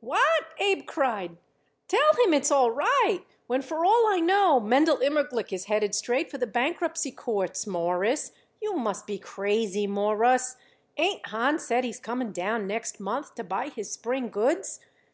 "What!" 0.00 0.44
Abe 0.58 0.86
cried. 0.86 1.36
"Tell 1.86 2.14
him 2.24 2.32
it's 2.32 2.50
all 2.50 2.70
right, 2.70 3.24
when 3.46 3.60
for 3.60 3.84
all 3.84 4.06
I 4.08 4.20
know 4.20 4.58
Mendel 4.58 4.96
Immerglick 4.96 5.52
is 5.52 5.66
headed 5.66 5.94
straight 5.94 6.30
for 6.30 6.38
the 6.38 6.46
bankruptcy 6.46 7.10
courts, 7.12 7.66
Mawruss. 7.66 8.32
You 8.62 8.72
must 8.78 9.06
be 9.06 9.18
crazy, 9.18 9.86
Mawruss. 9.86 10.56
Ain't 10.96 11.26
Hahn 11.26 11.58
said 11.58 11.84
he's 11.84 12.00
coming 12.00 12.32
down 12.32 12.66
next 12.66 13.00
month 13.00 13.34
to 13.34 13.44
buy 13.44 13.68
his 13.68 13.92
spring 13.92 14.30
goods? 14.30 14.80